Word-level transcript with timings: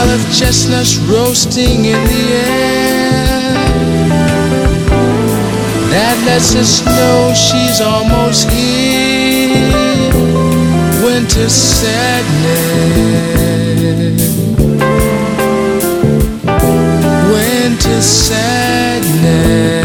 Smell 0.00 0.14
of 0.14 0.22
chestnuts 0.34 0.96
roasting 0.98 1.84
in 1.84 2.04
the 2.04 2.32
air. 2.32 3.54
That 5.90 6.22
lets 6.26 6.54
us 6.54 6.84
know 6.84 7.34
she's 7.34 7.80
almost 7.80 8.50
here. 8.50 9.58
Winter 11.04 11.48
sadness. 11.48 12.80
Winter 17.32 18.00
sadness. 18.00 19.79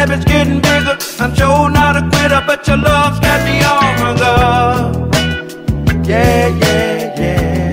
habit's 0.00 0.24
getting 0.24 0.60
bigger. 0.60 0.96
I'm 1.22 1.34
sure 1.34 1.68
not 1.68 1.94
a 2.00 2.02
quitter, 2.12 2.42
but 2.46 2.66
your 2.66 2.78
love's 2.78 3.20
got 3.20 3.38
me 3.44 3.60
all 3.70 3.92
hung 4.00 4.20
up. 4.22 4.96
Yeah, 6.08 6.48
yeah, 6.62 7.20
yeah. 7.20 7.72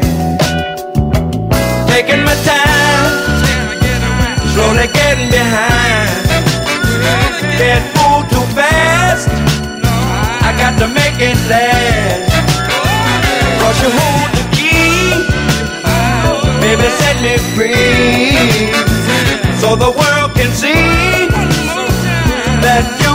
Taking 1.87 2.21
my 2.27 2.35
time, 2.51 3.13
slowly 4.51 4.87
getting 4.97 5.29
behind. 5.37 6.11
Can't 7.59 7.85
move 7.95 8.23
too 8.33 8.45
fast. 8.57 9.29
I 10.47 10.49
got 10.61 10.73
to 10.81 10.87
make 10.99 11.17
it 11.29 11.39
last. 11.51 12.27
Cause 13.61 13.77
you 13.83 13.89
hold 13.99 14.29
the 14.37 14.43
key, 14.57 15.23
baby, 16.63 16.87
set 16.99 17.17
me 17.25 17.33
free, 17.55 18.35
so 19.61 19.69
the 19.83 19.91
world 19.99 20.31
can 20.35 20.51
see. 20.61 20.76
날 22.77 23.06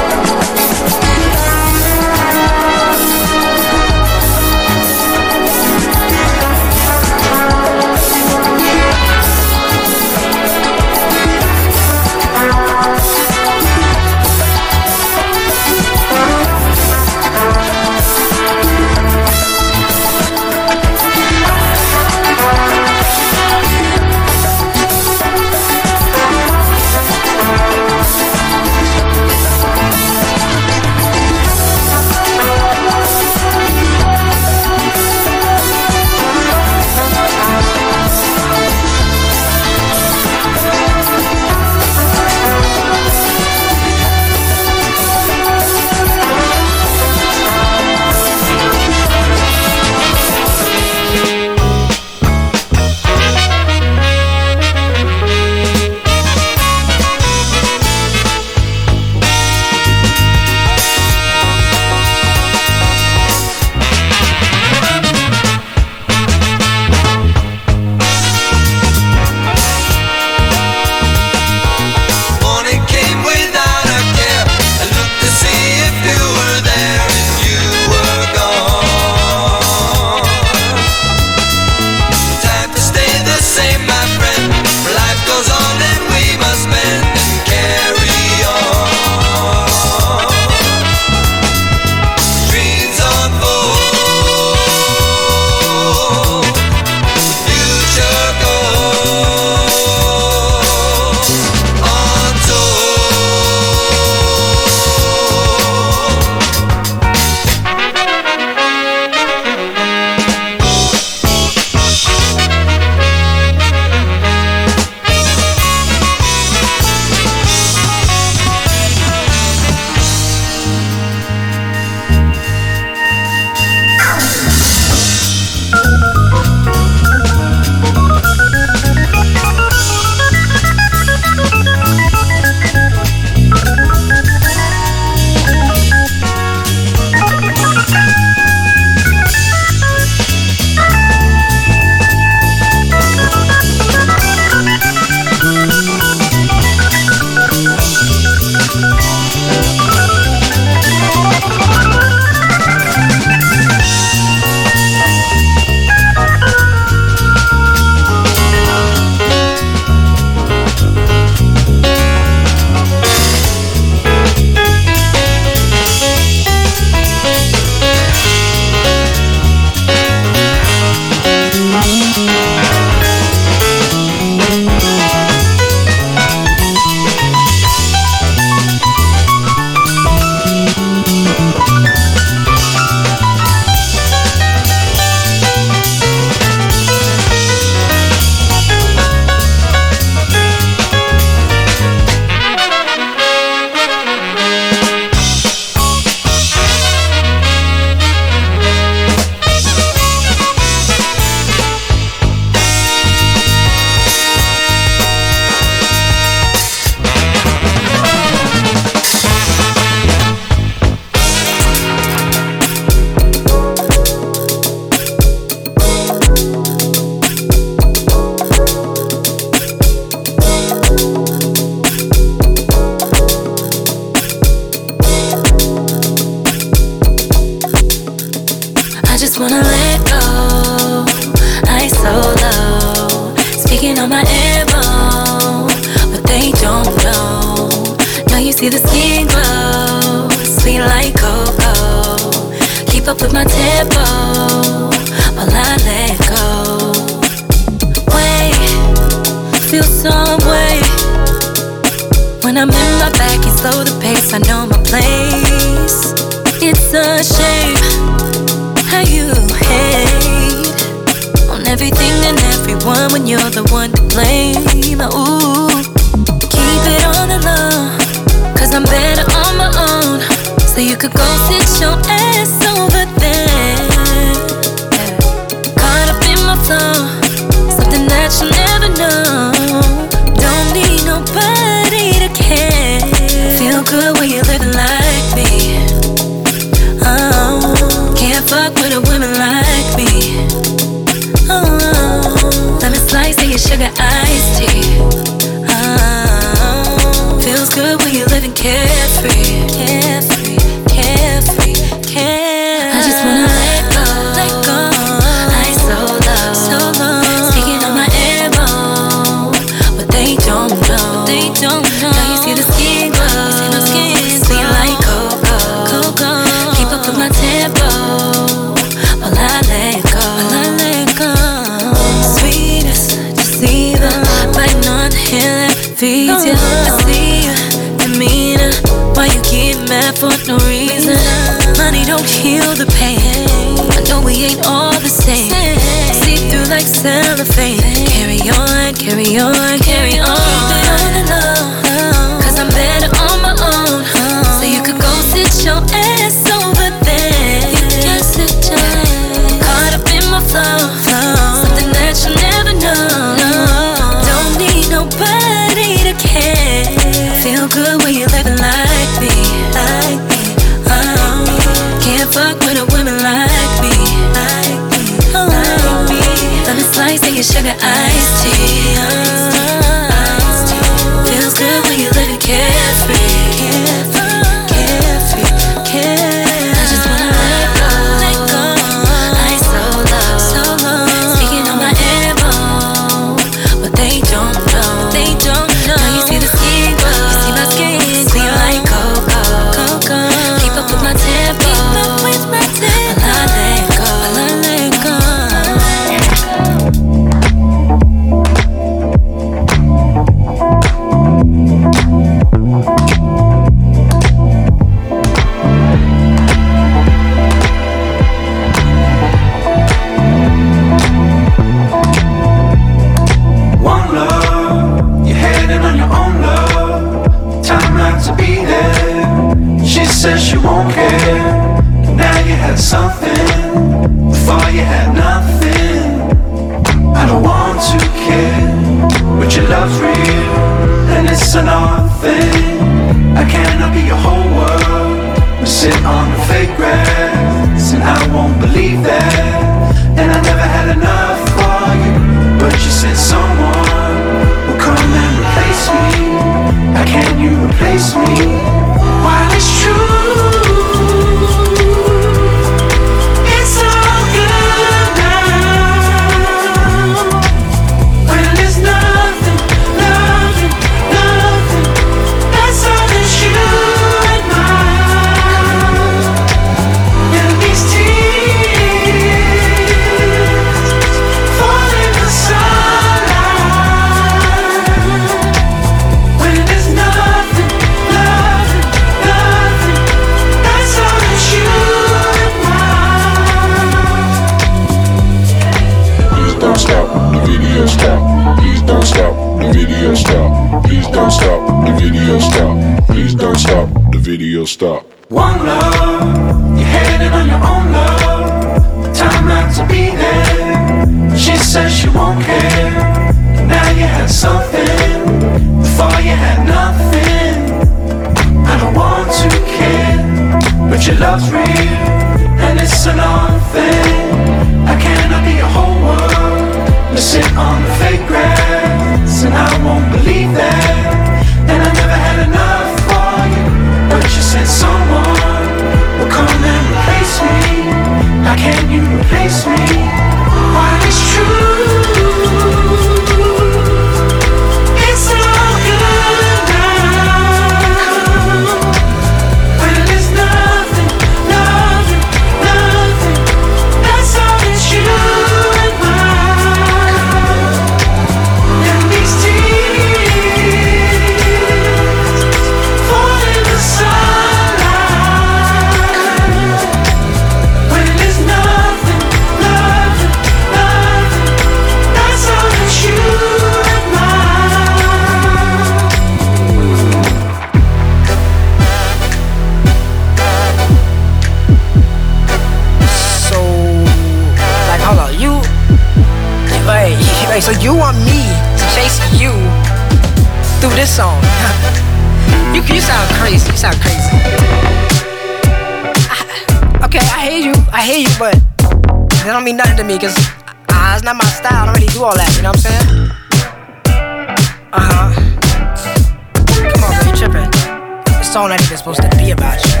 song 598.56 598.72
that 598.72 598.80
is 598.88 599.04
supposed 599.04 599.20
to 599.20 599.28
be 599.36 599.52
about 599.52 599.76
you. 599.84 600.00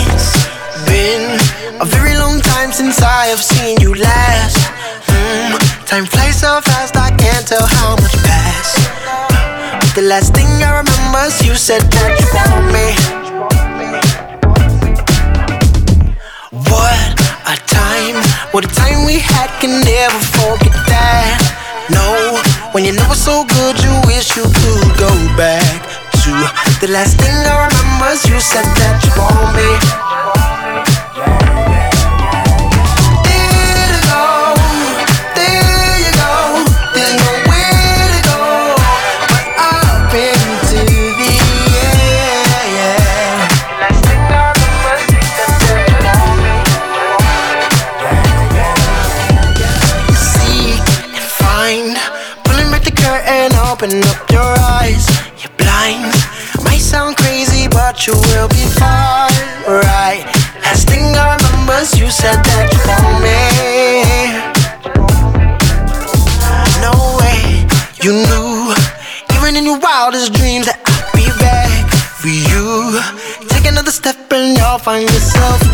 It's 0.00 0.32
been 0.88 1.28
a 1.76 1.84
very 1.84 2.16
long 2.16 2.40
time 2.40 2.72
since 2.72 3.04
I 3.04 3.28
have 3.28 3.44
seen 3.44 3.76
you 3.84 3.92
last. 3.92 4.56
Mm, 5.12 5.60
time 5.84 6.06
flies 6.08 6.40
so 6.40 6.56
fast, 6.64 6.96
I 6.96 7.12
can't 7.20 7.44
tell 7.44 7.68
how 7.68 8.00
much 8.00 8.16
passed. 8.24 8.80
The 9.92 10.08
last 10.08 10.32
thing 10.32 10.48
I 10.64 10.80
remember 10.80 11.28
is 11.28 11.36
you 11.44 11.52
said 11.52 11.84
that 11.84 12.16
you 12.16 12.28
want 12.32 12.64
me. 12.72 12.88
What 16.72 17.12
a 17.44 17.60
time, 17.68 18.16
what 18.56 18.64
a 18.64 18.72
time 18.72 19.04
we 19.04 19.20
had, 19.20 19.52
can 19.60 19.84
never 19.84 20.20
forget 20.32 20.72
that. 20.88 21.36
No, 21.92 22.40
when 22.72 22.88
you 22.88 22.96
know 22.96 23.04
it's 23.12 23.20
so 23.20 23.44
good, 23.44 23.76
you 23.84 23.92
wish 24.08 24.32
you 24.32 24.48
could 24.48 24.96
go 24.96 25.12
back 25.36 25.95
you. 26.26 26.34
The 26.80 26.88
last 26.90 27.18
thing 27.20 27.32
I 27.32 27.66
remember 27.66 28.12
is 28.12 28.26
you 28.28 28.40
said 28.40 28.64
that 28.64 29.00
you 29.04 29.12
want 29.16 29.56
me. 29.56 30.05
find 74.78 75.02
yourself. 75.02 75.65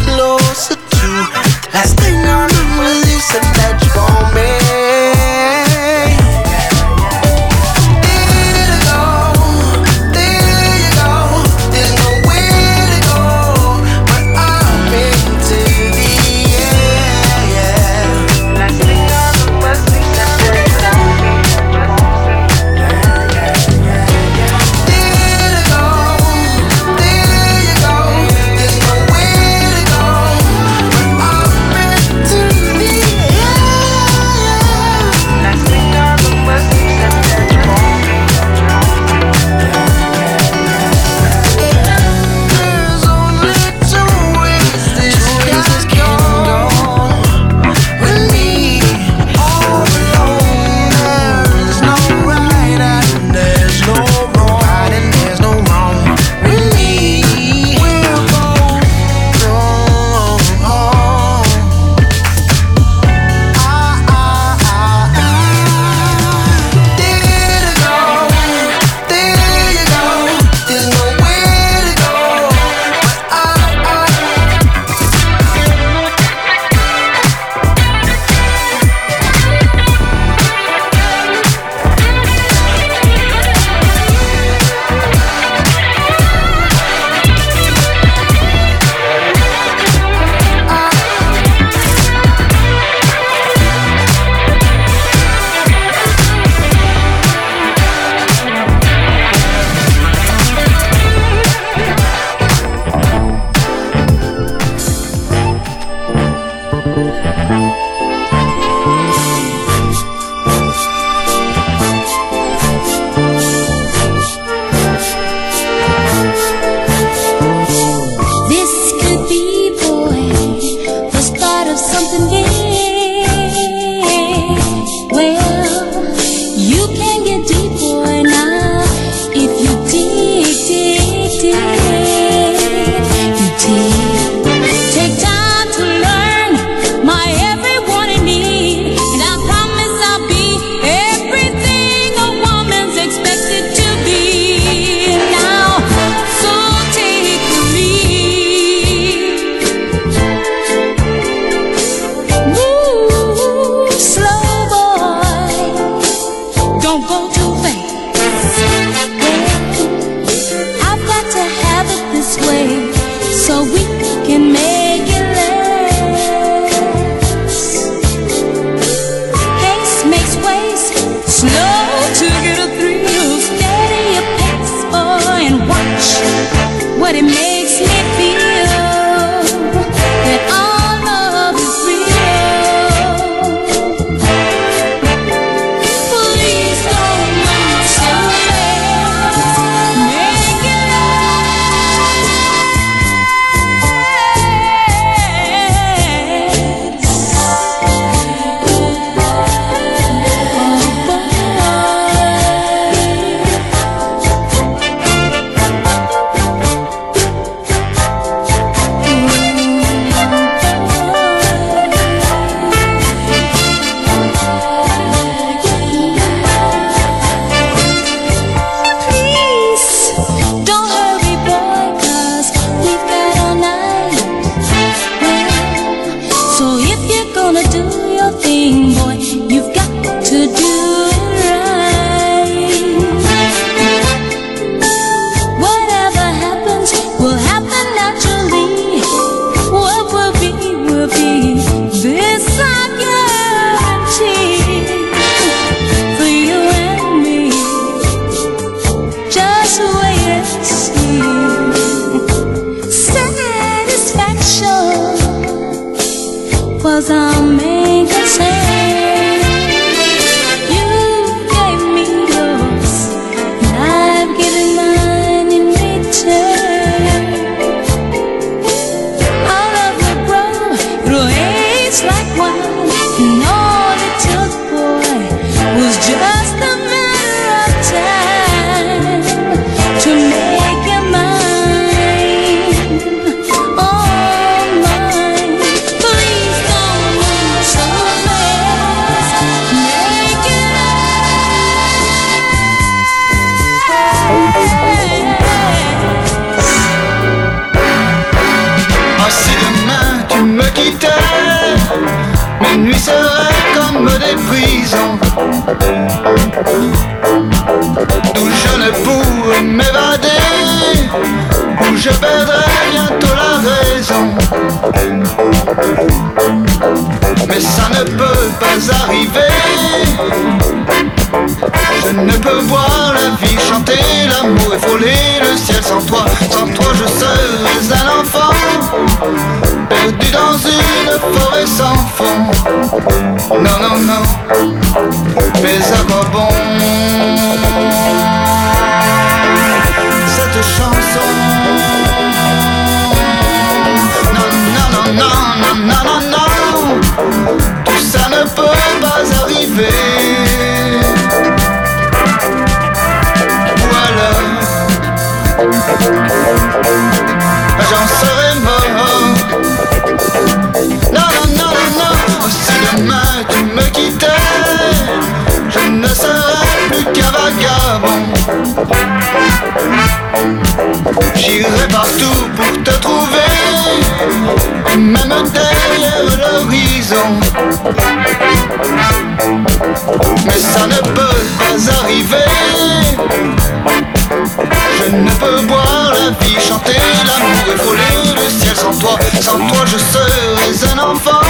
Sans 389.52 389.58
toi 389.58 389.84
je 389.84 389.98
serais 389.98 390.94
un 390.94 390.98
enfant 390.98 391.42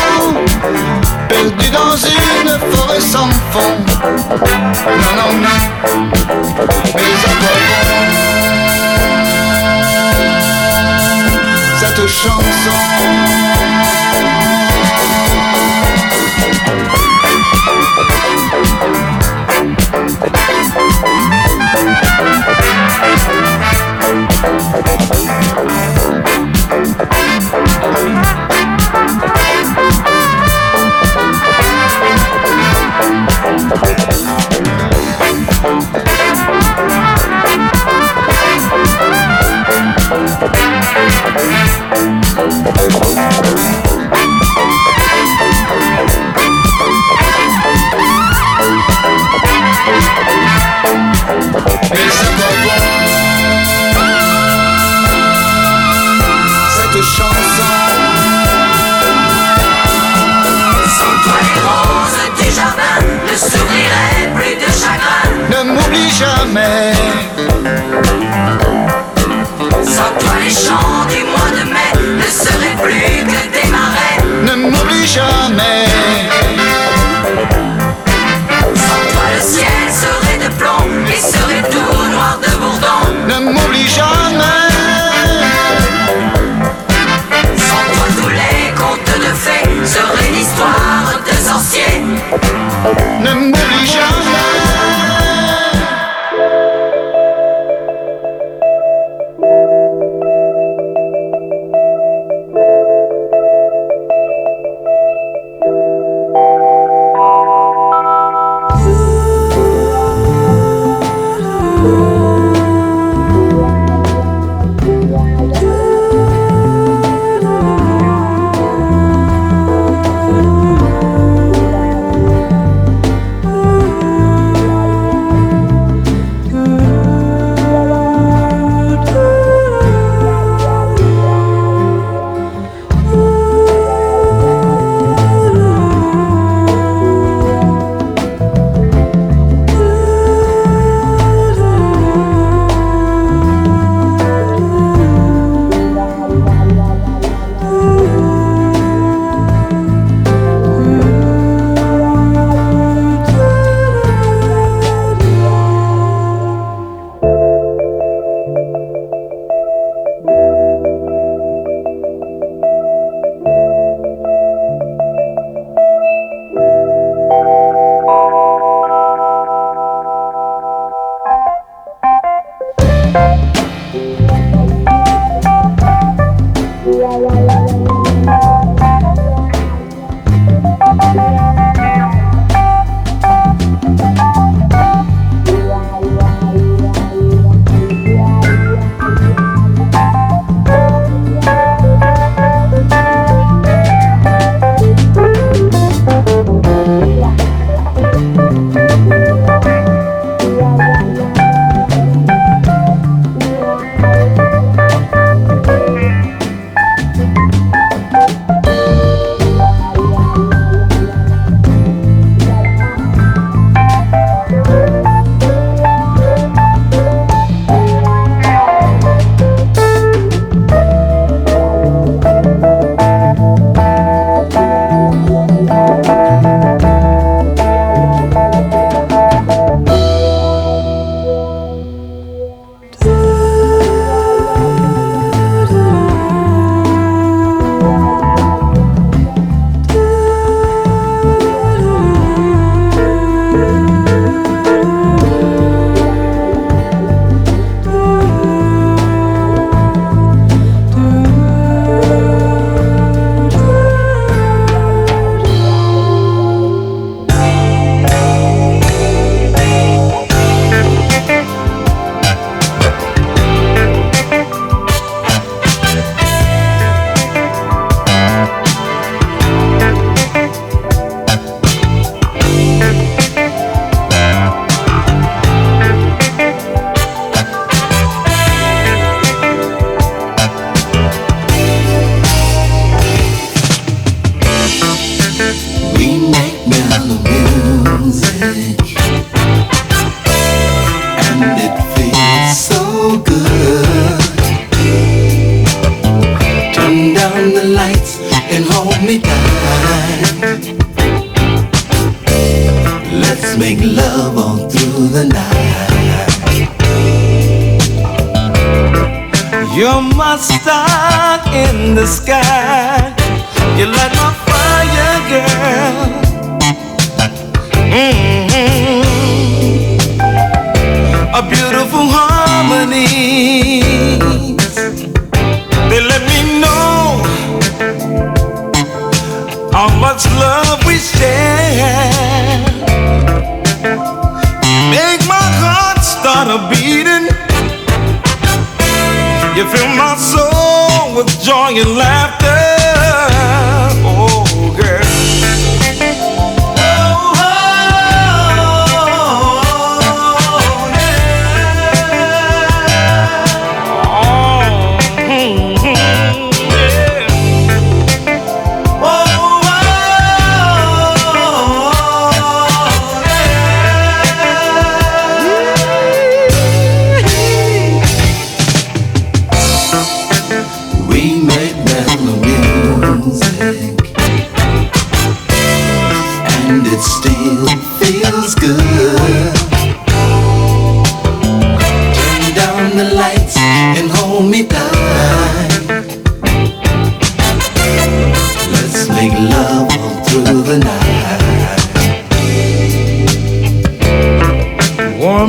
Perdu 1.29 1.71
dans 1.71 1.97
une 1.97 2.59
forêt 2.73 3.01
sans 3.01 3.31
fond. 3.53 3.77
Non, 4.87 5.13
non, 5.17 5.33
non. 5.39 6.11
Mais 6.97 7.15
à 7.25 7.35
quoi 7.39 7.57
Cette 11.79 12.07
chanson 12.09 13.52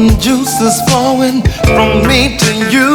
juice 0.10 0.24
juices 0.24 0.82
flowing 0.90 1.42
from 1.66 2.08
me 2.08 2.38
to 2.38 2.52
you. 2.74 2.92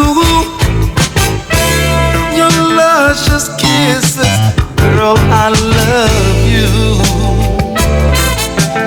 Your 2.36 2.52
luscious 2.76 3.48
kisses, 3.56 4.28
girl, 4.76 5.16
I 5.16 5.48
love 5.48 6.36
you. 6.52 6.68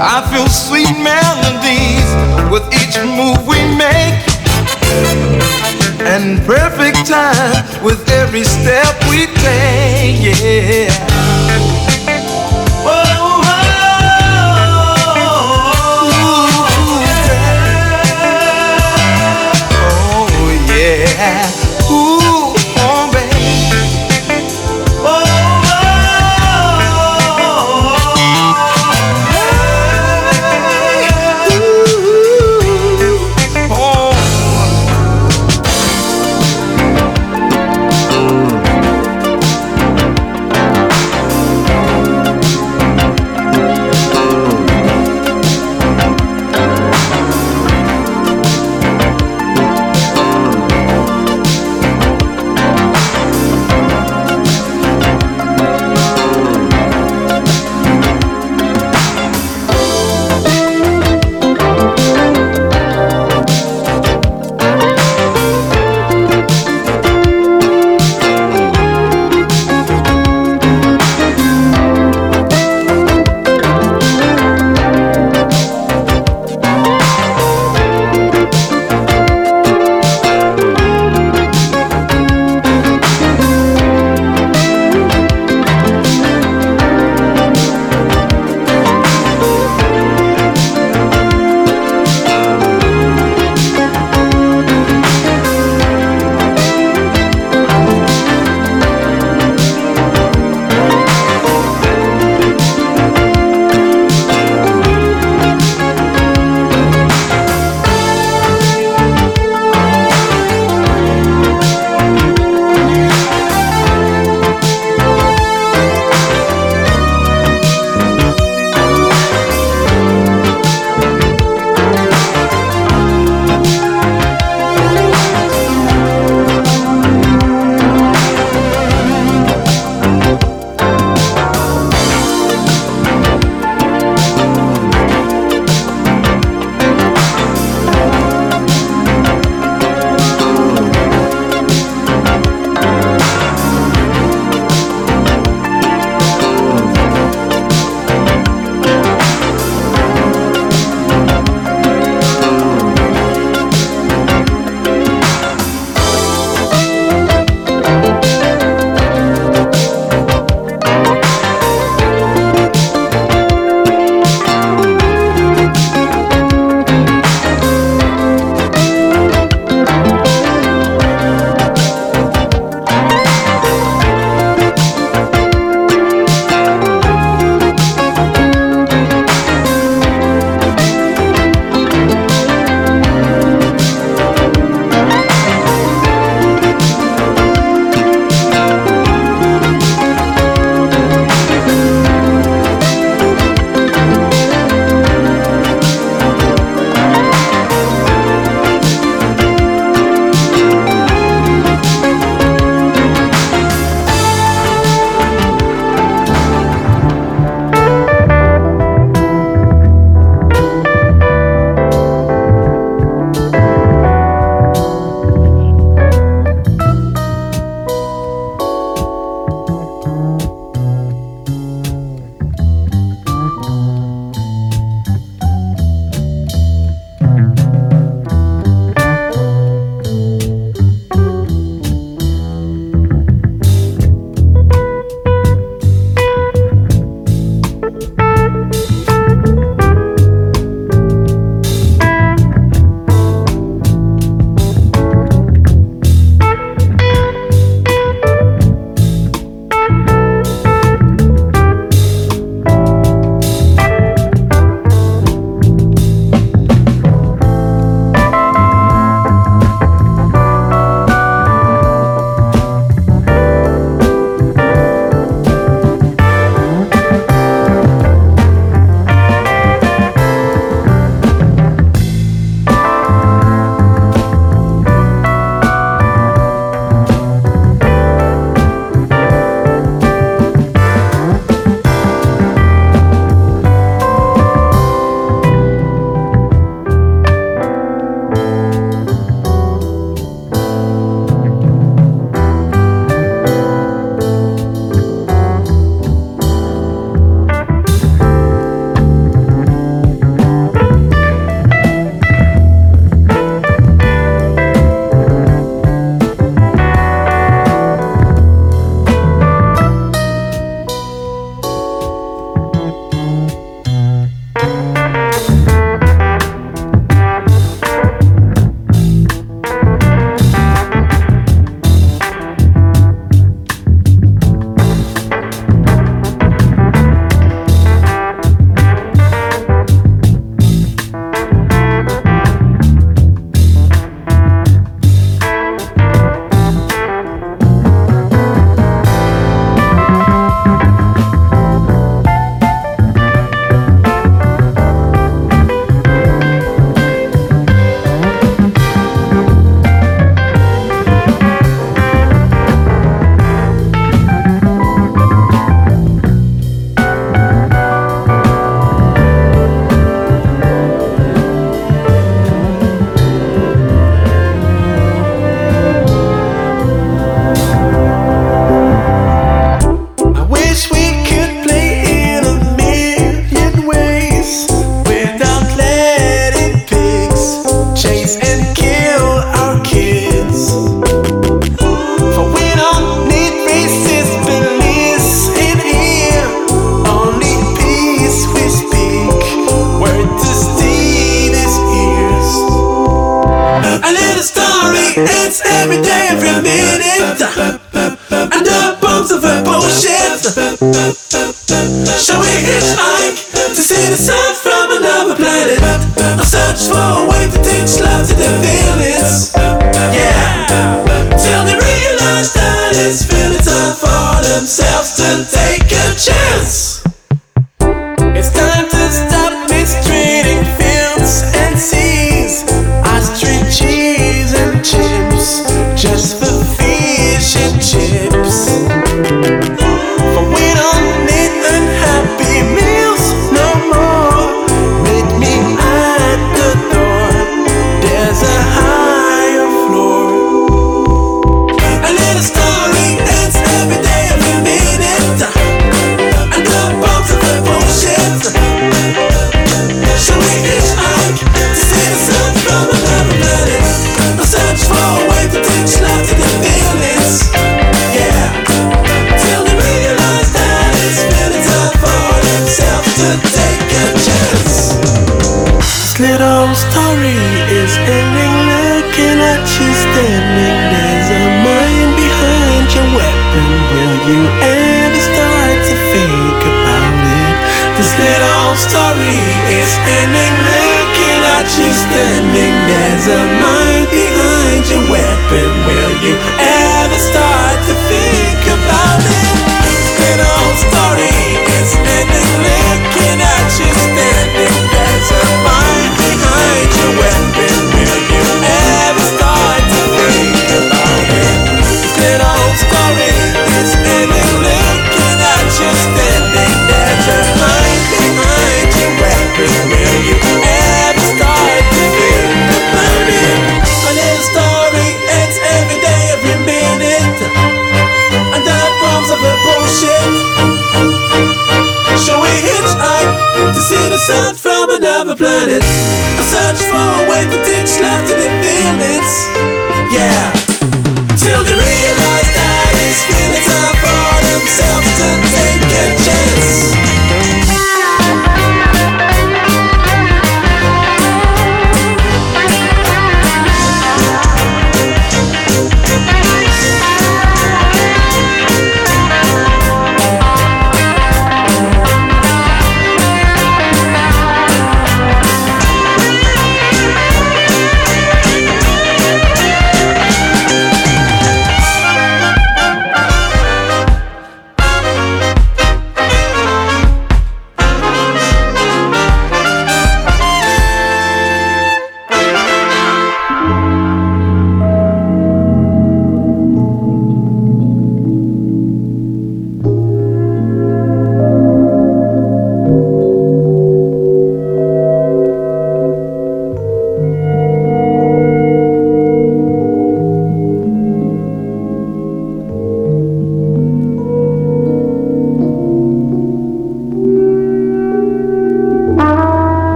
I 0.00 0.18
feel 0.30 0.48
sweet 0.48 0.94
melodies 1.02 2.08
with 2.50 2.66
each 2.74 2.96
move 3.18 3.46
we 3.46 3.60
make, 3.76 4.18
and 6.02 6.44
perfect 6.46 7.06
time 7.06 7.84
with 7.84 8.08
every 8.10 8.44
step 8.44 8.87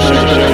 Sure, 0.00 0.14
sure. 0.28 0.47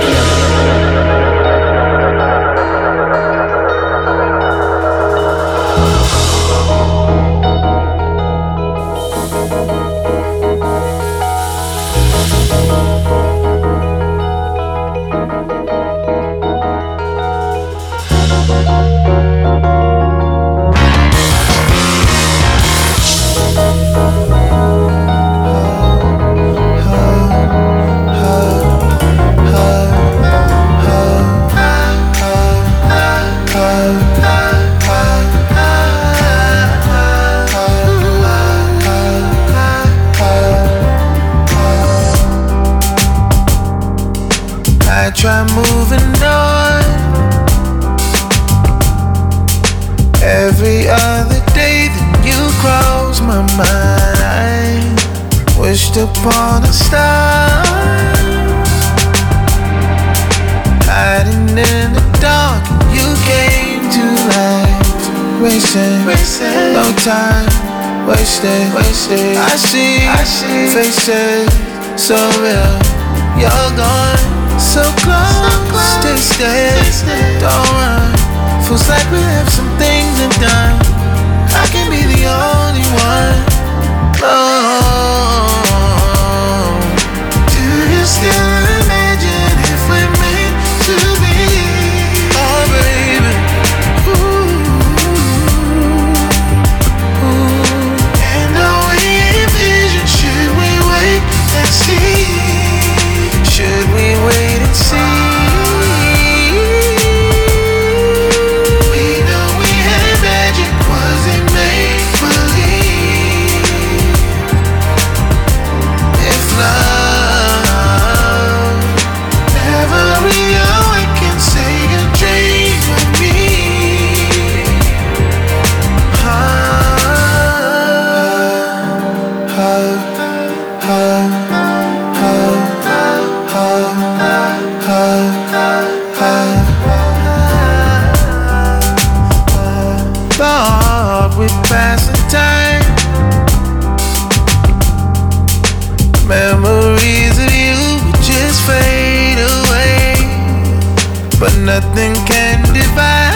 nothing 151.75 152.15
can 152.25 152.63
divide 152.71 153.35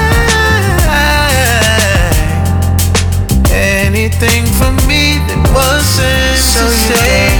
anything 3.50 4.46
from 4.54 4.78
me 4.86 5.18
that 5.26 5.42
wasn't 5.50 6.38
so 6.38 6.62
today. 6.86 7.34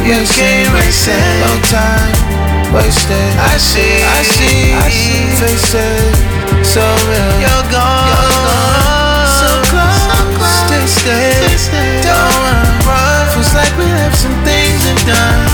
You 0.00 0.16
came 0.32 0.72
and 0.72 0.94
said, 0.96 1.20
No 1.44 1.52
time 1.68 2.16
wasted. 2.72 3.20
I 3.36 3.60
see, 3.60 4.00
I 4.00 4.22
see, 4.24 4.72
I 4.72 4.88
see 4.88 5.28
faces 5.36 6.16
so 6.64 6.80
real. 7.04 7.32
You're 7.44 7.66
gone, 7.68 8.08
you're 8.08 8.32
gone. 8.48 9.28
so 9.44 9.52
close, 9.68 10.08
so 10.08 10.20
close. 10.40 10.88
Stay, 10.96 11.36
stay, 11.36 11.56
stay. 11.68 12.00
Don't 12.00 12.88
run. 12.88 13.28
Feels 13.36 13.52
like 13.52 13.74
we 13.76 13.84
have 13.92 14.16
some 14.16 14.36
things 14.48 14.88
in 14.88 14.96
done. 15.04 15.49